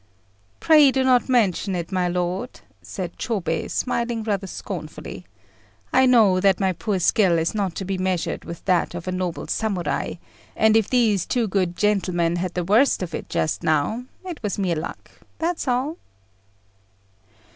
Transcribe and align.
"Pray 0.59 0.89
do 0.89 1.03
not 1.03 1.29
mention 1.29 1.75
it, 1.75 1.91
my 1.91 2.07
lord," 2.07 2.61
said 2.81 3.15
Chôbei, 3.19 3.69
smiling 3.69 4.23
rather 4.23 4.47
scornfully. 4.47 5.27
"I 5.93 6.07
know 6.07 6.39
that 6.39 6.59
my 6.59 6.71
poor 6.73 6.97
skill 6.97 7.37
is 7.37 7.53
not 7.53 7.75
to 7.75 7.85
be 7.85 7.99
measured 7.99 8.43
with 8.43 8.65
that 8.65 8.95
of 8.95 9.07
a 9.07 9.11
noble 9.11 9.45
Samurai; 9.45 10.13
and 10.55 10.75
if 10.75 10.89
these 10.89 11.27
two 11.27 11.47
good 11.47 11.77
gentlemen 11.77 12.37
had 12.37 12.55
the 12.55 12.63
worst 12.63 13.03
of 13.03 13.13
it 13.13 13.29
just 13.29 13.61
now, 13.61 14.05
it 14.25 14.41
was 14.41 14.57
mere 14.57 14.75
luck 14.75 15.11
that's 15.37 15.67
all." 15.67 15.97